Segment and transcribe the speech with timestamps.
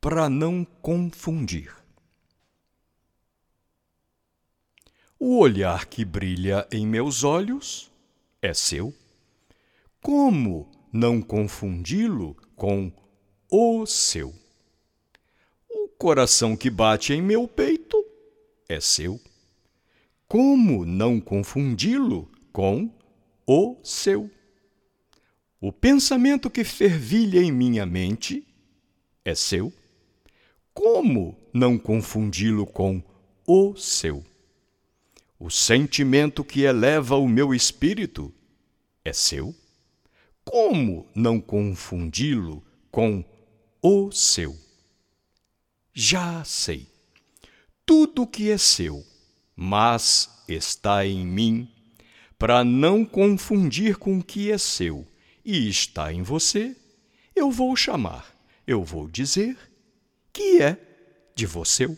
[0.00, 1.74] para não confundir.
[5.18, 7.92] O olhar que brilha em meus olhos
[8.40, 8.94] é seu.
[10.00, 12.90] Como não confundi-lo com
[13.50, 14.34] o seu?
[15.68, 18.02] O coração que bate em meu peito
[18.66, 19.20] é seu.
[20.26, 22.90] Como não confundi-lo com
[23.46, 24.30] o seu?
[25.60, 28.46] O pensamento que fervilha em minha mente
[29.22, 29.70] é seu.
[30.82, 33.02] Como não confundi-lo com
[33.46, 34.24] o seu?
[35.38, 38.32] O sentimento que eleva o meu espírito
[39.04, 39.54] é seu?
[40.42, 43.22] Como não confundi-lo com
[43.82, 44.56] o seu?
[45.92, 46.88] Já sei.
[47.84, 49.04] Tudo que é seu,
[49.54, 51.70] mas está em mim,
[52.38, 55.06] para não confundir com o que é seu
[55.44, 56.74] e está em você,
[57.36, 58.34] eu vou chamar,
[58.66, 59.69] eu vou dizer
[60.32, 60.76] que é
[61.34, 61.88] de você.